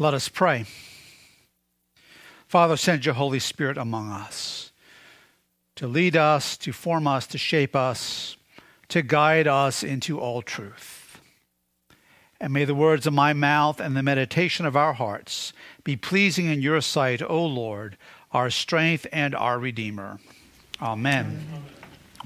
[0.00, 0.64] Let us pray.
[2.46, 4.70] Father, send your Holy Spirit among us
[5.74, 8.36] to lead us, to form us, to shape us,
[8.88, 11.20] to guide us into all truth.
[12.40, 16.46] And may the words of my mouth and the meditation of our hearts be pleasing
[16.46, 17.96] in your sight, O Lord,
[18.30, 20.20] our strength and our Redeemer.
[20.80, 21.26] Amen.
[21.26, 21.64] Amen.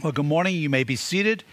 [0.03, 0.57] Well, good morning.
[0.57, 1.45] You may be seated.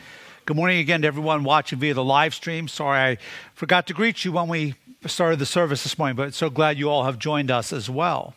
[0.49, 2.67] Good morning again to everyone watching via the live stream.
[2.67, 3.17] Sorry I
[3.53, 4.73] forgot to greet you when we
[5.05, 8.33] started the service this morning, but so glad you all have joined us as well.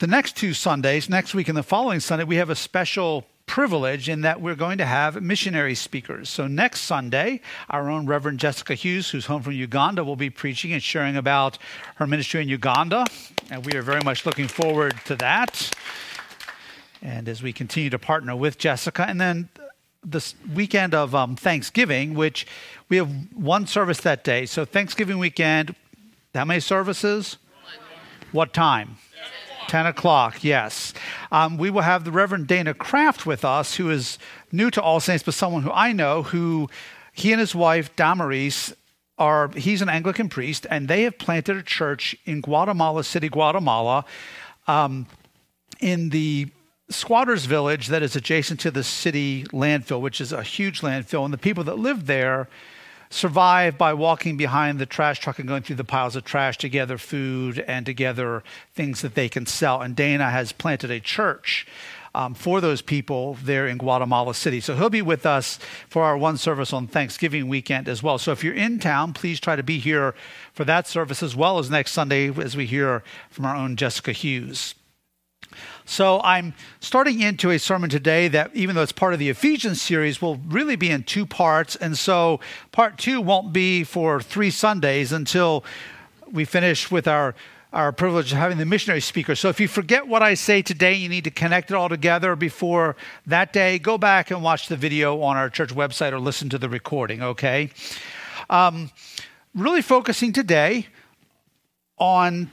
[0.00, 4.08] The next two Sundays, next week and the following Sunday, we have a special privilege
[4.08, 6.28] in that we're going to have missionary speakers.
[6.28, 10.72] So next Sunday, our own Reverend Jessica Hughes, who's home from Uganda, will be preaching
[10.72, 11.56] and sharing about
[11.94, 13.06] her ministry in Uganda.
[13.48, 15.70] And we are very much looking forward to that.
[17.02, 19.48] And as we continue to partner with Jessica, and then
[20.04, 22.46] this weekend of um, Thanksgiving, which
[22.88, 24.46] we have one service that day.
[24.46, 25.74] So Thanksgiving weekend,
[26.34, 27.36] how many services?
[28.32, 28.96] What time?
[29.68, 30.92] 10 o'clock, yes.
[31.30, 34.18] Um, we will have the Reverend Dana Kraft with us, who is
[34.50, 36.68] new to All Saints, but someone who I know, who
[37.12, 38.74] he and his wife, Damaris,
[39.16, 44.04] are, he's an Anglican priest, and they have planted a church in Guatemala City, Guatemala,
[44.66, 45.06] um,
[45.78, 46.48] in the
[46.90, 51.32] squatters village that is adjacent to the city landfill, which is a huge landfill, and
[51.32, 52.48] the people that live there
[53.10, 56.68] survive by walking behind the trash truck and going through the piles of trash to
[56.68, 59.82] gather food and to gather things that they can sell.
[59.82, 61.66] And Dana has planted a church.
[62.12, 64.58] Um, for those people there in Guatemala City.
[64.58, 68.18] So he'll be with us for our one service on Thanksgiving weekend as well.
[68.18, 70.16] So if you're in town, please try to be here
[70.52, 74.10] for that service as well as next Sunday as we hear from our own Jessica
[74.10, 74.74] Hughes.
[75.90, 79.82] So I'm starting into a sermon today that, even though it's part of the Ephesians
[79.82, 81.74] series, will really be in two parts.
[81.74, 82.38] And so
[82.70, 85.64] part two won't be for three Sundays until
[86.30, 87.34] we finish with our
[87.72, 89.34] our privilege of having the missionary speaker.
[89.34, 92.36] So if you forget what I say today, you need to connect it all together
[92.36, 93.78] before that day.
[93.78, 97.22] Go back and watch the video on our church website or listen to the recording,
[97.22, 97.70] okay?
[98.48, 98.90] Um,
[99.54, 100.86] really focusing today
[101.96, 102.50] on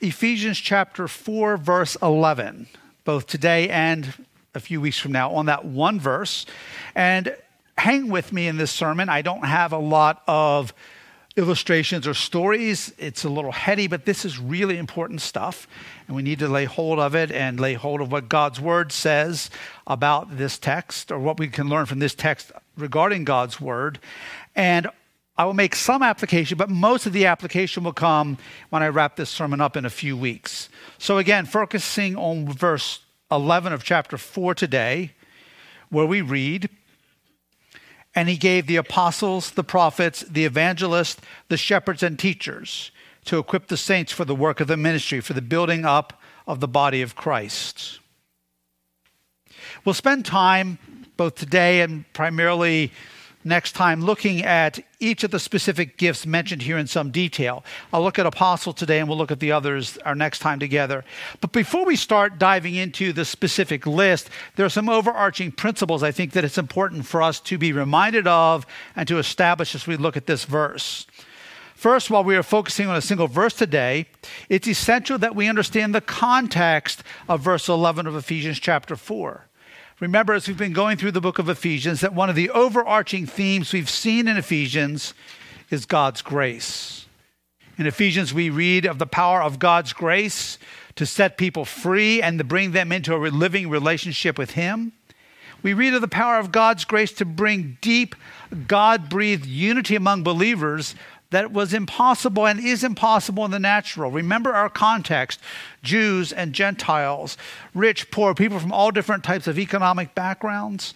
[0.00, 2.68] Ephesians chapter 4, verse 11,
[3.10, 4.14] both today and
[4.54, 6.46] a few weeks from now, on that one verse.
[6.94, 7.34] And
[7.76, 9.08] hang with me in this sermon.
[9.08, 10.72] I don't have a lot of
[11.36, 12.94] illustrations or stories.
[12.98, 15.66] It's a little heady, but this is really important stuff.
[16.06, 18.92] And we need to lay hold of it and lay hold of what God's word
[18.92, 19.50] says
[19.88, 23.98] about this text or what we can learn from this text regarding God's word.
[24.54, 24.88] And
[25.40, 28.36] I will make some application, but most of the application will come
[28.68, 30.68] when I wrap this sermon up in a few weeks.
[30.98, 35.12] So, again, focusing on verse 11 of chapter 4 today,
[35.88, 36.68] where we read,
[38.14, 42.90] And he gave the apostles, the prophets, the evangelists, the shepherds, and teachers
[43.24, 46.60] to equip the saints for the work of the ministry, for the building up of
[46.60, 47.98] the body of Christ.
[49.86, 50.78] We'll spend time
[51.16, 52.92] both today and primarily
[53.44, 57.64] next time looking at each of the specific gifts mentioned here in some detail.
[57.92, 61.04] I'll look at apostle today and we'll look at the others our next time together.
[61.40, 66.12] But before we start diving into the specific list, there are some overarching principles I
[66.12, 69.96] think that it's important for us to be reminded of and to establish as we
[69.96, 71.06] look at this verse.
[71.74, 74.04] First, while we are focusing on a single verse today,
[74.50, 79.46] it's essential that we understand the context of verse 11 of Ephesians chapter 4.
[80.00, 83.26] Remember, as we've been going through the book of Ephesians, that one of the overarching
[83.26, 85.12] themes we've seen in Ephesians
[85.68, 87.04] is God's grace.
[87.76, 90.58] In Ephesians, we read of the power of God's grace
[90.96, 94.92] to set people free and to bring them into a living relationship with Him.
[95.62, 98.14] We read of the power of God's grace to bring deep,
[98.66, 100.94] God breathed unity among believers
[101.30, 104.10] that was impossible and is impossible in the natural.
[104.10, 105.40] Remember our context
[105.82, 107.36] Jews and Gentiles,
[107.74, 110.92] rich, poor, people from all different types of economic backgrounds.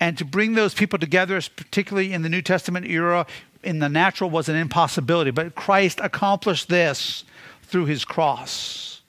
[0.00, 3.26] And to bring those people together, particularly in the New Testament era,
[3.62, 5.30] in the natural was an impossibility.
[5.30, 7.24] But Christ accomplished this
[7.62, 9.02] through his cross.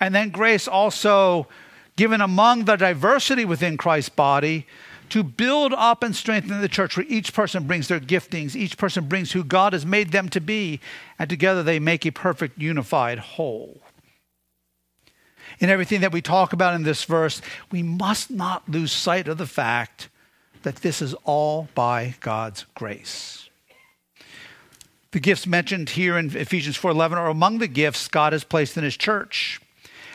[0.00, 1.46] And then grace also
[1.96, 4.66] given among the diversity within Christ's body
[5.12, 9.08] to build up and strengthen the church where each person brings their giftings, each person
[9.08, 10.80] brings who God has made them to be,
[11.18, 13.82] and together they make a perfect, unified whole.
[15.58, 19.36] In everything that we talk about in this verse, we must not lose sight of
[19.36, 20.08] the fact
[20.62, 23.50] that this is all by God's grace.
[25.10, 28.84] The gifts mentioned here in Ephesians 4:11 are among the gifts God has placed in
[28.84, 29.60] his church.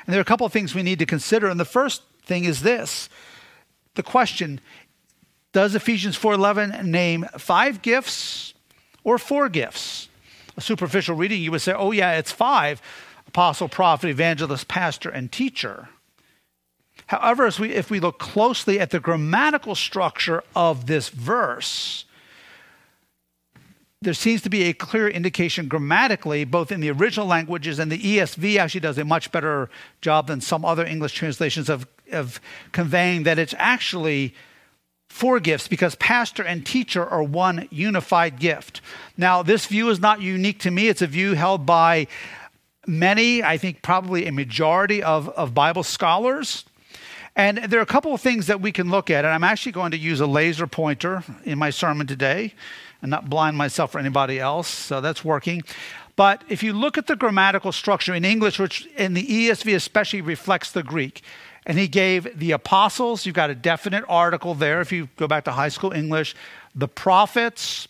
[0.08, 2.46] And there are a couple of things we need to consider, and the first thing
[2.46, 3.10] is this.
[3.94, 4.60] The question
[5.58, 8.54] does Ephesians 4:11 name five gifts
[9.04, 10.08] or four gifts?
[10.56, 12.80] a superficial reading, you would say, oh, yeah, it's five
[13.28, 15.90] apostle, prophet, evangelist, pastor, and teacher.
[17.08, 22.06] However, as we, if we look closely at the grammatical structure of this verse,
[24.02, 28.00] there seems to be a clear indication grammatically, both in the original languages and the
[28.00, 29.70] ESV actually does a much better
[30.02, 32.40] job than some other English translations of, of
[32.72, 34.36] conveying that it's actually
[35.18, 38.82] four gifts because pastor and teacher are one unified gift.
[39.18, 42.06] Now, this view is not unique to me, it's a view held by
[42.86, 46.66] many, I think probably a majority of, of Bible scholars.
[47.36, 49.72] And there are a couple of things that we can look at, and I'm actually
[49.72, 52.54] going to use a laser pointer in my sermon today
[53.02, 55.64] and not blind myself or anybody else, so that's working.
[56.16, 60.22] But if you look at the grammatical structure in English, which in the ESV especially
[60.22, 61.24] reflects the Greek,
[61.68, 65.44] and he gave the apostles, you've got a definite article there if you go back
[65.44, 66.34] to high school English,
[66.74, 67.90] the prophets,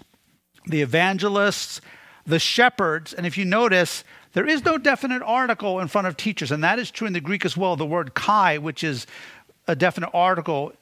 [0.65, 1.79] the evangelists,
[2.25, 4.03] the shepherds, and if you notice,
[4.33, 7.21] there is no definite article in front of teachers, and that is true in the
[7.21, 7.75] Greek as well.
[7.75, 9.05] The word kai, which is
[9.67, 10.73] a definite article.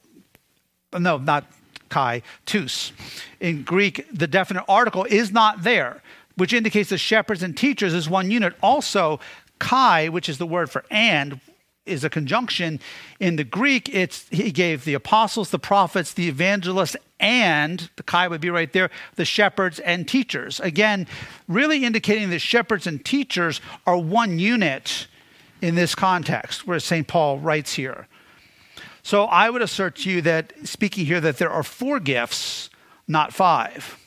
[0.98, 1.46] No, not
[1.90, 2.94] kai, tous.
[3.42, 6.02] In Greek, the definite article is not there,
[6.38, 8.56] which indicates the shepherds and teachers is one unit.
[8.64, 9.20] Also,
[9.60, 11.42] kai, which is the word for and,
[11.86, 12.80] is a conjunction.
[13.20, 18.28] In the Greek, it's he gave the apostles, the prophets, the evangelists, and the kai
[18.28, 20.60] would be right there, the shepherds and teachers.
[20.60, 21.08] Again,
[21.48, 25.08] really indicating that shepherds and teachers are one unit
[25.62, 27.08] in this context, where St.
[27.08, 28.08] Paul writes here.
[29.04, 32.70] So I would assert to you that, speaking here, that there are four gifts,
[33.08, 33.98] not five.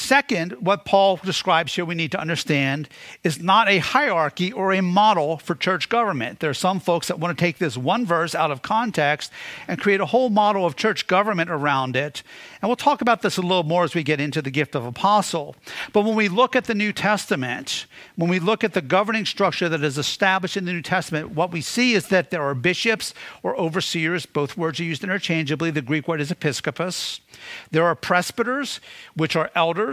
[0.00, 2.88] Second, what Paul describes here we need to understand
[3.22, 6.40] is not a hierarchy or a model for church government.
[6.40, 9.30] There are some folks that want to take this one verse out of context
[9.68, 12.22] and create a whole model of church government around it.
[12.62, 14.86] And we'll talk about this a little more as we get into the gift of
[14.86, 15.54] apostle.
[15.92, 17.84] But when we look at the New Testament,
[18.16, 21.52] when we look at the governing structure that is established in the New Testament, what
[21.52, 23.12] we see is that there are bishops
[23.42, 25.70] or overseers, both words are used interchangeably.
[25.70, 27.20] The Greek word is episkopos.
[27.70, 28.80] There are presbyters,
[29.14, 29.89] which are elders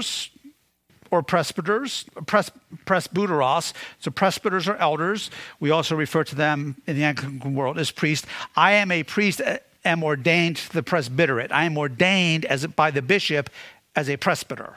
[1.11, 2.51] or presbyters, pres,
[2.85, 3.73] presbyteros.
[3.99, 5.31] So presbyters are elders.
[5.59, 8.27] We also refer to them in the Anglican world as priests.
[8.55, 11.51] I am a priest, uh, am ordained to the presbyterate.
[11.51, 13.49] I am ordained as by the bishop
[13.95, 14.75] as a presbyter.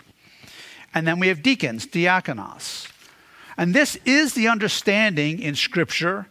[0.94, 2.90] And then we have deacons, diakonos.
[3.56, 6.26] And this is the understanding in Scripture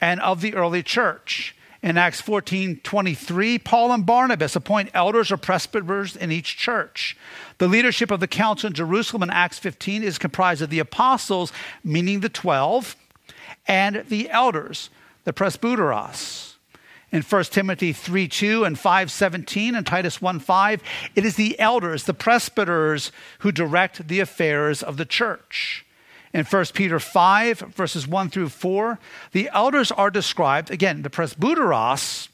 [0.00, 1.54] and of the early church.
[1.82, 7.16] In Acts 14 23, Paul and Barnabas appoint elders or presbyters in each church.
[7.56, 11.52] The leadership of the council in Jerusalem in Acts 15 is comprised of the apostles,
[11.82, 12.96] meaning the 12,
[13.66, 14.90] and the elders,
[15.24, 16.54] the presbyteros.
[17.12, 20.82] In 1 Timothy 3 2 and 5 17 and Titus 1 5,
[21.16, 25.86] it is the elders, the presbyters, who direct the affairs of the church.
[26.32, 28.98] In 1 Peter 5, verses 1 through 4,
[29.32, 32.28] the elders are described, again, the presbyteros,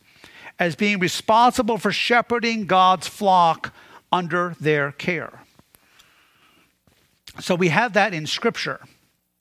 [0.59, 3.73] as being responsible for shepherding God's flock
[4.13, 5.41] under their care.
[7.41, 8.81] So we have that in Scripture.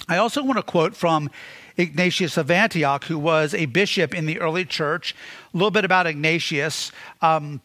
[0.08, 1.30] I also want to quote from
[1.78, 5.16] Ignatius of Antioch, who was a bishop in the early church.
[5.54, 6.92] A little bit about Ignatius.
[7.22, 7.62] Um,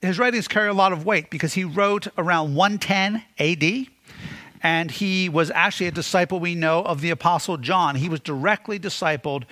[0.00, 3.86] his writings carry a lot of weight because he wrote around 110 AD
[4.62, 7.96] and he was actually a disciple we know of the apostle John.
[7.96, 9.44] He was directly discipled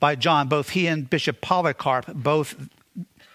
[0.00, 0.48] by John.
[0.48, 2.68] Both he and Bishop Polycarp both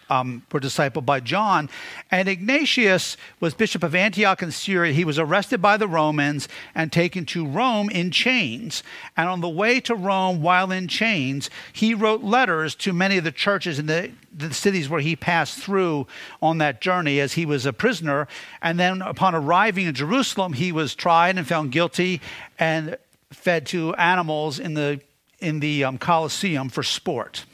[0.09, 1.69] um, were discipled by John.
[2.11, 4.93] And Ignatius was bishop of Antioch in Syria.
[4.93, 8.83] He was arrested by the Romans and taken to Rome in chains.
[9.17, 13.23] And on the way to Rome, while in chains, he wrote letters to many of
[13.23, 16.07] the churches in the, the cities where he passed through
[16.41, 18.27] on that journey as he was a prisoner.
[18.61, 22.21] And then, upon arriving in Jerusalem, he was tried and found guilty
[22.59, 22.97] and
[23.31, 25.01] fed to animals in the
[25.39, 27.45] in the um, Colosseum for sport.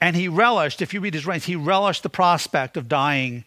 [0.00, 3.44] And he relished, if you read his writings, he relished the prospect of dying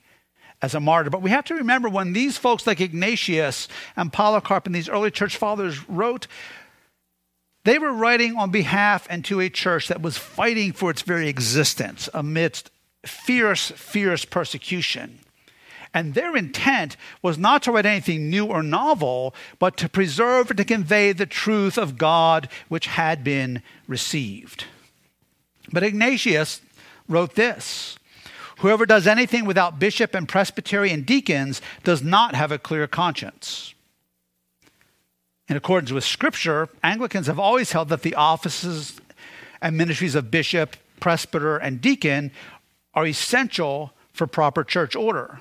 [0.62, 1.10] as a martyr.
[1.10, 5.12] But we have to remember when these folks like Ignatius and Polycarp and these early
[5.12, 6.28] church fathers wrote,
[7.66, 11.28] they were writing on behalf and to a church that was fighting for its very
[11.28, 12.72] existence amidst
[13.06, 15.20] fierce, fierce persecution.
[15.94, 20.58] And their intent was not to write anything new or novel, but to preserve and
[20.58, 24.66] to convey the truth of God which had been received.
[25.72, 26.62] But Ignatius
[27.08, 27.98] wrote this
[28.60, 33.74] Whoever does anything without bishop and presbytery and deacons does not have a clear conscience.
[35.48, 39.00] In accordance with Scripture, Anglicans have always held that the offices
[39.62, 42.32] and ministries of bishop, presbyter, and deacon
[42.94, 45.40] are essential for proper church order.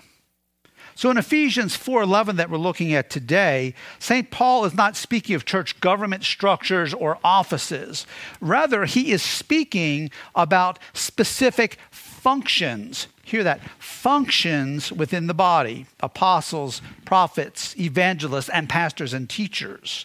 [0.99, 4.33] So in Ephesians 4:11 that we're looking at today, St.
[4.33, 8.05] Paul is not speaking of church government structures or offices.
[8.41, 13.07] Rather, he is speaking about specific functions.
[13.23, 13.61] Hear that.
[13.79, 15.87] Functions within the body.
[16.01, 20.05] Apostles, prophets, evangelists, and pastors and teachers.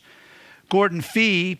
[0.69, 1.57] Gordon Fee,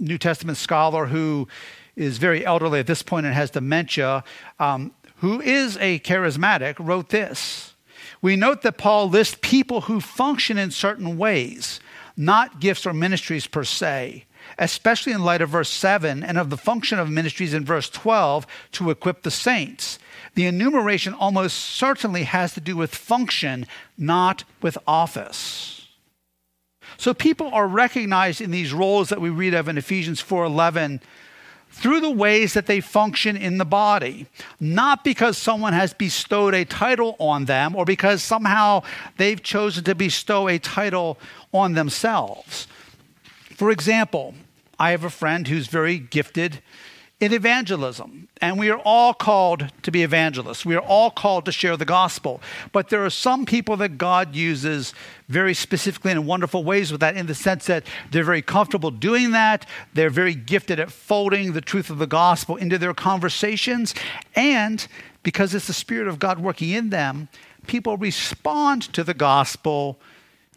[0.00, 1.46] New Testament scholar who
[1.94, 4.24] is very elderly at this point and has dementia,
[4.58, 7.75] um, who is a charismatic, wrote this
[8.26, 11.78] we note that Paul lists people who function in certain ways,
[12.16, 14.24] not gifts or ministries per se,
[14.58, 18.44] especially in light of verse 7 and of the function of ministries in verse 12
[18.72, 20.00] to equip the saints.
[20.34, 23.64] The enumeration almost certainly has to do with function,
[23.96, 25.86] not with office.
[26.96, 31.00] So people are recognized in these roles that we read of in Ephesians 4:11
[31.70, 34.26] through the ways that they function in the body,
[34.58, 38.82] not because someone has bestowed a title on them or because somehow
[39.18, 41.18] they've chosen to bestow a title
[41.52, 42.66] on themselves.
[43.56, 44.34] For example,
[44.78, 46.62] I have a friend who's very gifted
[47.18, 48.28] in evangelism.
[48.42, 50.66] And we are all called to be evangelists.
[50.66, 52.42] We are all called to share the gospel.
[52.72, 54.92] But there are some people that God uses
[55.28, 58.90] very specifically and in wonderful ways with that, in the sense that they're very comfortable
[58.90, 59.66] doing that.
[59.94, 63.94] They're very gifted at folding the truth of the gospel into their conversations.
[64.34, 64.86] And
[65.22, 67.28] because it's the Spirit of God working in them,
[67.66, 69.98] people respond to the gospel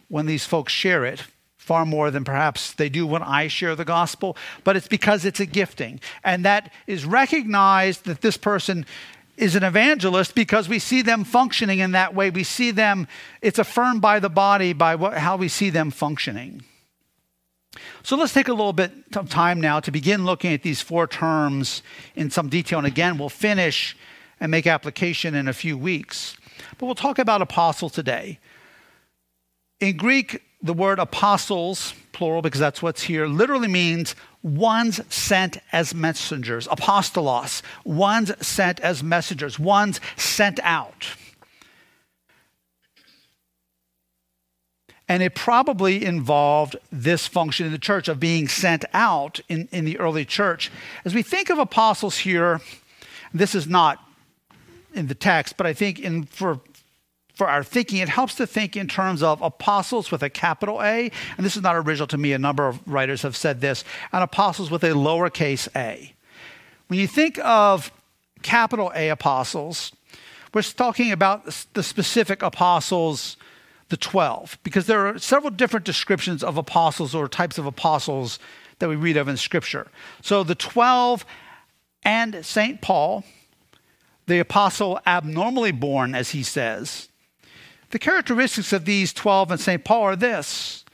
[0.10, 1.24] when these folks share it
[1.70, 5.40] far more than perhaps they do when I share the gospel, but it's because it's
[5.40, 6.00] a gifting.
[6.24, 8.88] And that is recognized that this person
[9.38, 12.32] is an evangelist because we see them functioning in that way.
[12.32, 13.08] We see them,
[13.44, 16.64] it's affirmed by the body by what, how we see them functioning.
[18.02, 21.06] So let's take a little bit of time now to begin looking at these four
[21.06, 21.84] terms
[22.16, 22.80] in some detail.
[22.80, 23.96] And again, we'll finish
[24.40, 26.36] and make application in a few weeks.
[26.80, 28.40] But we'll talk about apostle today.
[29.80, 35.94] In Greek, the word apostles, plural, because that's what's here, literally means ones sent as
[35.94, 36.68] messengers.
[36.68, 41.08] Apostolos, ones sent as messengers, ones sent out.
[45.08, 49.84] And it probably involved this function in the church of being sent out in, in
[49.84, 50.72] the early church.
[51.04, 52.62] As we think of apostles here,
[53.34, 54.04] this is not
[54.94, 56.60] in the text, but I think in, for
[57.40, 61.10] for our thinking, it helps to think in terms of apostles with a capital A,
[61.38, 64.22] and this is not original to me, a number of writers have said this, and
[64.22, 66.14] apostles with a lowercase a.
[66.88, 67.94] When you think of
[68.42, 69.94] capital A apostles,
[70.54, 73.38] we're talking about the specific apostles,
[73.88, 78.38] the 12, because there are several different descriptions of apostles or types of apostles
[78.80, 79.88] that we read of in Scripture.
[80.22, 81.26] So the 12
[82.04, 82.82] and St.
[82.82, 83.24] Paul,
[84.28, 87.09] the apostle abnormally born, as he says,
[87.92, 89.84] the characteristics of these 12 and St.
[89.84, 90.86] Paul are this.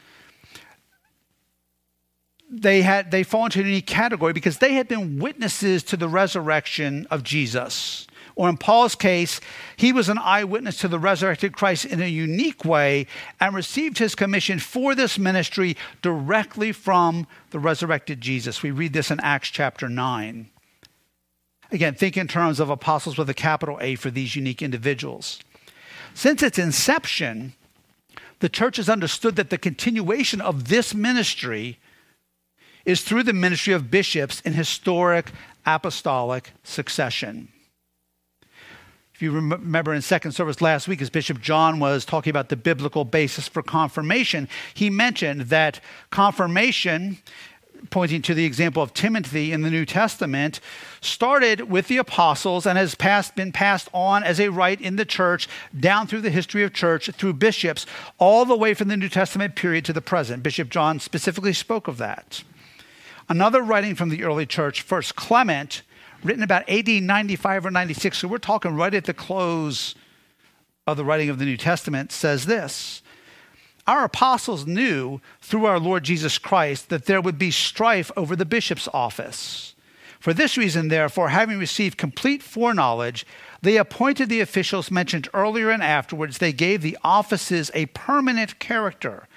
[2.50, 6.08] They had they fall into a unique category because they had been witnesses to the
[6.08, 8.08] resurrection of Jesus.
[8.36, 9.40] Or in Paul's case,
[9.78, 13.08] he was an eyewitness to the resurrected Christ in a unique way
[13.40, 18.62] and received his commission for this ministry directly from the resurrected Jesus.
[18.62, 20.50] We read this in Acts chapter 9.
[21.72, 25.40] Again, think in terms of apostles with a capital A for these unique individuals.
[26.16, 27.54] Since its inception,
[28.40, 31.78] the church has understood that the continuation of this ministry
[32.86, 35.32] is through the ministry of bishops in historic
[35.66, 37.50] apostolic succession.
[39.14, 42.56] If you remember in second service last week, as Bishop John was talking about the
[42.56, 45.82] biblical basis for confirmation, he mentioned that
[46.12, 47.18] confirmation
[47.90, 50.60] pointing to the example of Timothy in the New Testament,
[51.02, 55.06] started with the apostles and has passed, been passed on as a rite in the
[55.06, 57.86] church down through the history of church through bishops,
[58.18, 60.44] all the way from the New Testament period to the present.
[60.44, 62.44] Bishop John specifically spoke of that.
[63.28, 65.82] Another writing from the early church, First Clement,
[66.24, 69.96] written about AD 95 or 96, so we're talking right at the close
[70.88, 73.02] of the writing of the New Testament, says this
[73.88, 78.46] our apostles knew through our Lord Jesus Christ that there would be strife over the
[78.46, 79.76] bishop's office.
[80.20, 83.28] For this reason, therefore, having received complete foreknowledge,
[83.62, 86.40] they appointed the officials mentioned earlier and afterwards.
[86.40, 89.28] They gave the offices a permanent character.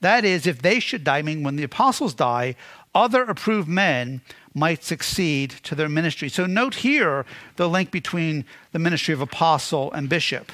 [0.00, 2.54] That is, if they should die, I mean, when the apostles die,
[2.94, 4.20] other approved men
[4.54, 6.28] might succeed to their ministry.
[6.28, 10.52] So note here the link between the ministry of apostle and bishop.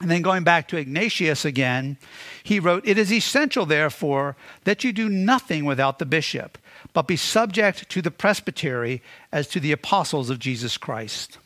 [0.00, 1.98] And then going back to Ignatius again,
[2.42, 6.56] he wrote, It is essential, therefore, that you do nothing without the bishop,
[6.92, 9.02] but be subject to the presbytery
[9.32, 11.38] as to the apostles of Jesus Christ.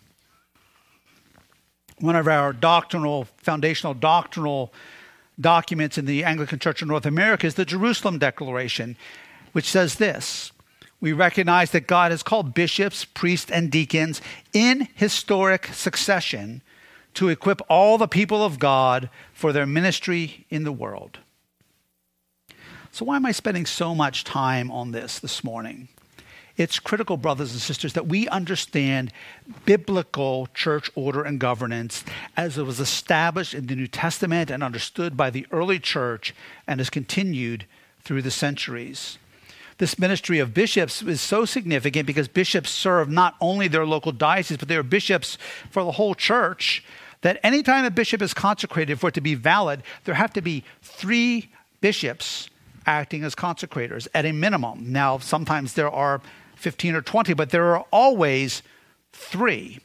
[1.98, 4.72] one of our doctrinal, foundational doctrinal
[5.40, 8.96] documents in the Anglican Church of North America is the Jerusalem Declaration,
[9.52, 10.52] which says this
[11.00, 14.20] We recognize that God has called bishops, priests, and deacons
[14.52, 16.60] in historic succession
[17.14, 21.18] to equip all the people of God for their ministry in the world.
[22.90, 25.88] So, why am I spending so much time on this this morning?
[26.56, 29.10] It's critical, brothers and sisters, that we understand
[29.64, 32.04] biblical church order and governance
[32.36, 36.34] as it was established in the New Testament and understood by the early church
[36.66, 37.64] and has continued
[38.02, 39.18] through the centuries.
[39.78, 44.58] This ministry of bishops is so significant because bishops serve not only their local diocese,
[44.58, 45.38] but they are bishops
[45.70, 46.84] for the whole church.
[47.22, 50.64] That anytime a bishop is consecrated, for it to be valid, there have to be
[50.82, 51.50] three
[51.80, 52.48] bishops
[52.86, 54.92] acting as consecrators at a minimum.
[54.92, 56.20] Now, sometimes there are
[56.56, 58.62] 15 or 20, but there are always
[59.12, 59.80] three.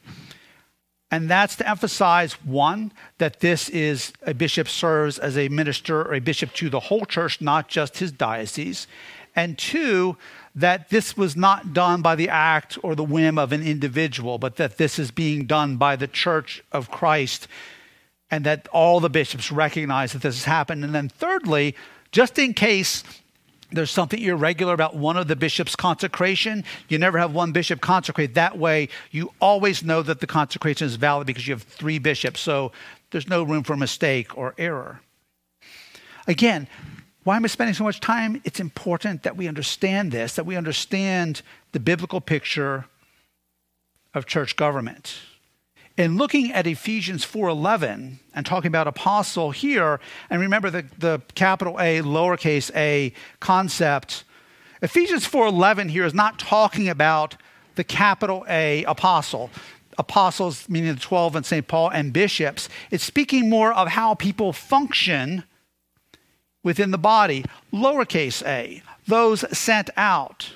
[1.10, 6.14] And that's to emphasize one, that this is a bishop serves as a minister or
[6.14, 8.86] a bishop to the whole church, not just his diocese.
[9.34, 10.16] And two,
[10.54, 14.56] that this was not done by the act or the whim of an individual, but
[14.56, 17.48] that this is being done by the church of Christ,
[18.30, 20.84] and that all the bishops recognize that this has happened.
[20.84, 21.74] And then thirdly,
[22.12, 23.04] just in case
[23.70, 26.64] there's something irregular about one of the bishop's consecration.
[26.88, 28.34] You never have one bishop consecrate.
[28.34, 32.40] That way, you always know that the consecration is valid because you have three bishops.
[32.40, 32.72] So
[33.10, 35.00] there's no room for mistake or error.
[36.26, 36.66] Again,
[37.28, 38.40] why am I spending so much time?
[38.44, 41.42] It's important that we understand this, that we understand
[41.72, 42.86] the biblical picture
[44.14, 45.18] of church government
[45.98, 51.78] in looking at Ephesians 4:11 and talking about apostle here, and remember the, the capital
[51.78, 54.24] A, lowercase a concept,
[54.80, 57.36] Ephesians 4:11 here is not talking about
[57.74, 59.50] the capital A apostle.
[59.98, 61.68] Apostles, meaning the 12 and St.
[61.68, 62.70] Paul, and bishops.
[62.90, 65.44] It's speaking more of how people function
[66.62, 67.44] within the body.
[67.72, 70.52] Lowercase a, those sent out.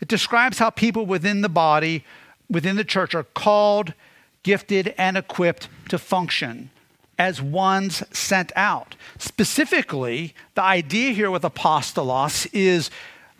[0.00, 2.04] It describes how people within the body,
[2.48, 3.94] within the church, are called
[4.42, 6.70] gifted, and equipped to function
[7.18, 8.94] as ones sent out.
[9.18, 12.90] Specifically, the idea here with apostolos is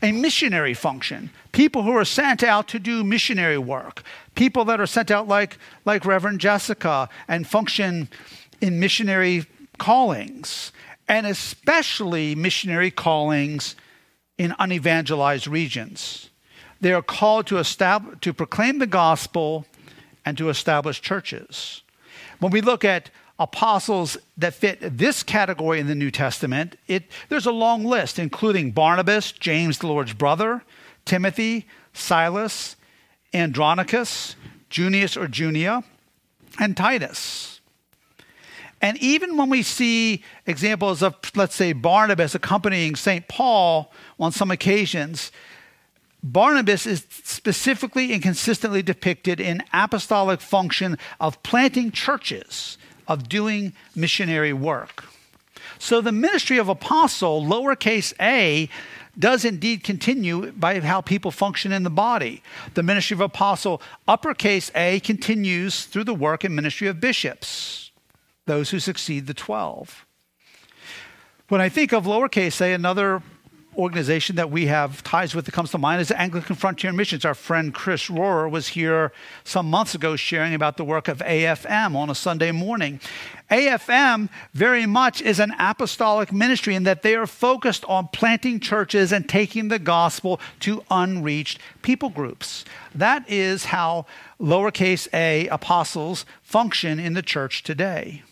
[0.02, 1.30] a missionary function.
[1.52, 4.02] People who are sent out to do missionary work.
[4.34, 8.08] People that are sent out like, like Reverend Jessica and function
[8.60, 9.46] in missionary
[9.78, 10.72] callings,
[11.08, 13.74] and especially missionary callings
[14.36, 16.30] in unevangelized regions.
[16.80, 19.66] They are called to, establish, to proclaim the gospel
[20.24, 21.82] and to establish churches.
[22.38, 27.46] When we look at apostles that fit this category in the New Testament, it, there's
[27.46, 30.62] a long list, including Barnabas, James, the Lord's brother,
[31.04, 32.76] Timothy, Silas,
[33.32, 34.36] Andronicus,
[34.70, 35.82] Junius or Junia,
[36.60, 37.57] and Titus.
[38.80, 43.26] And even when we see examples of, let's say, Barnabas accompanying St.
[43.26, 45.32] Paul on some occasions,
[46.22, 54.52] Barnabas is specifically and consistently depicted in apostolic function of planting churches, of doing missionary
[54.52, 55.04] work.
[55.78, 58.68] So the ministry of apostle, lowercase a,
[59.18, 62.42] does indeed continue by how people function in the body.
[62.74, 67.87] The ministry of apostle, uppercase a, continues through the work and ministry of bishops,
[68.48, 70.04] those who succeed the 12.
[71.48, 73.22] When I think of lowercase a, another
[73.78, 77.24] organization that we have ties with that comes to mind is Anglican Frontier Missions.
[77.24, 79.12] Our friend Chris Rohrer was here
[79.44, 83.00] some months ago sharing about the work of AFM on a Sunday morning.
[83.50, 89.12] AFM very much is an apostolic ministry in that they are focused on planting churches
[89.12, 92.64] and taking the gospel to unreached people groups.
[92.94, 94.06] That is how
[94.40, 98.22] lowercase a apostles function in the church today.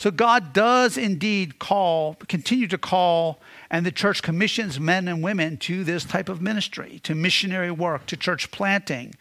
[0.00, 3.38] So God does indeed call, continue to call
[3.70, 8.06] and the church commissions men and women to this type of ministry, to missionary work,
[8.06, 9.14] to church planting.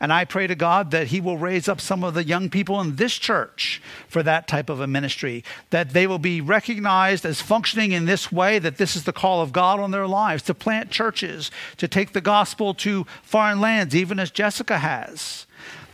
[0.00, 2.78] And I pray to God that He will raise up some of the young people
[2.82, 7.40] in this church for that type of a ministry, that they will be recognized as
[7.40, 10.52] functioning in this way, that this is the call of God on their lives to
[10.52, 15.46] plant churches, to take the gospel to foreign lands, even as Jessica has.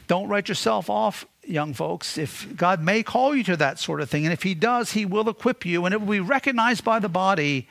[0.09, 2.18] Don't write yourself off, young folks.
[2.18, 5.04] If God may call you to that sort of thing, and if He does, He
[5.04, 7.68] will equip you, and it will be recognized by the body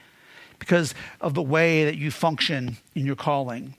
[0.59, 3.75] because of the way that you function in your calling.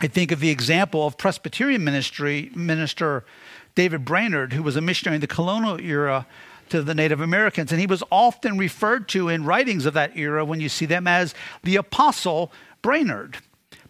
[0.00, 3.24] I think of the example of Presbyterian ministry minister
[3.74, 6.26] David Brainerd, who was a missionary in the colonial era
[6.68, 10.44] to the Native Americans, and he was often referred to in writings of that era
[10.44, 13.38] when you see them as the Apostle Brainerd.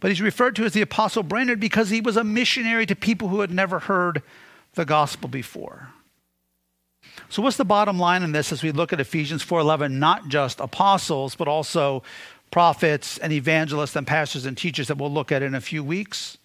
[0.01, 3.29] But he's referred to as the Apostle Brainerd because he was a missionary to people
[3.29, 4.23] who had never heard
[4.79, 5.89] the gospel before.
[7.29, 10.61] So what's the bottom line in this as we look at Ephesians 4:11 not just
[10.61, 12.05] apostles but also
[12.53, 16.39] prophets and evangelists and pastors and teachers that we'll look at in a few weeks?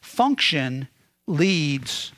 [0.00, 0.86] Function
[1.26, 2.12] leads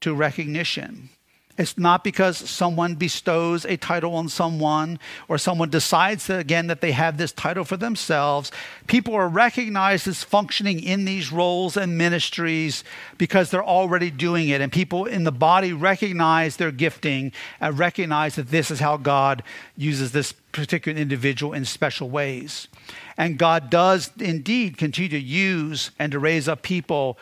[0.00, 1.10] to recognition.
[1.58, 6.80] It's not because someone bestows a title on someone or someone decides that, again that
[6.80, 8.52] they have this title for themselves.
[8.86, 12.84] People are recognized as functioning in these roles and ministries
[13.18, 14.60] because they're already doing it.
[14.60, 19.42] And people in the body recognize their gifting and recognize that this is how God
[19.76, 22.68] uses this particular individual in special ways.
[23.16, 27.18] And God does indeed continue to use and to raise up people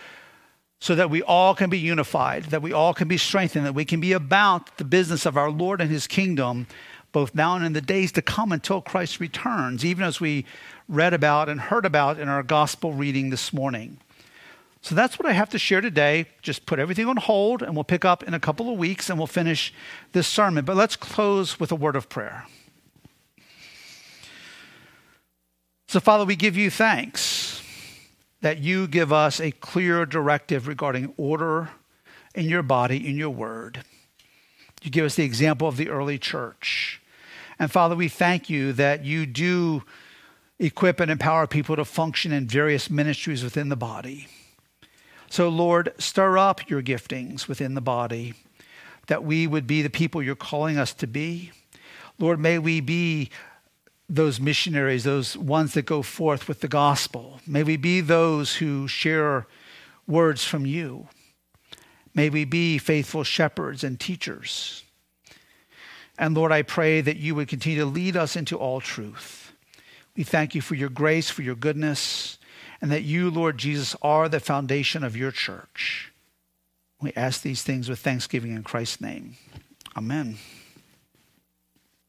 [0.81, 3.85] so that we all can be unified, that we all can be strengthened, that we
[3.85, 6.67] can be about the business of our Lord and his kingdom,
[7.13, 10.45] both now and in the days to come until Christ returns, even as we
[10.89, 13.99] read about and heard about in our gospel reading this morning.
[14.83, 16.27] So that's what I have to share today.
[16.43, 19.19] Just put everything on hold, and we'll pick up in a couple of weeks and
[19.19, 19.73] we'll finish
[20.13, 20.65] this sermon.
[20.65, 22.45] But let's close with a word of prayer.
[25.89, 27.46] So, Father, we give you thanks
[28.47, 31.69] that you give us a clear directive regarding order
[32.33, 33.81] in your body, in your word.
[34.83, 37.03] You give us the example of the early church.
[37.59, 39.83] And Father, we thank you that you do
[40.61, 44.29] equip and empower people to function in various ministries within the body.
[45.29, 48.35] So, Lord, stir up your giftings within the body
[49.09, 51.51] that we would be the people you're calling us to be.
[52.17, 53.29] Lord, may we be
[54.09, 57.41] those missionaries, those ones that go forth with the gospel.
[57.47, 59.47] May we be those who share
[60.07, 61.09] words from you.
[62.15, 64.85] May we be faithful shepherds and teachers.
[66.19, 69.53] And Lord, I pray that you would continue to lead us into all truth.
[70.17, 72.39] We thank you for your grace, for your goodness,
[72.81, 76.13] and that you, Lord Jesus, are the foundation of your church.
[77.03, 79.37] We ask these things with thanksgiving in Christ's name.
[79.95, 80.39] Amen.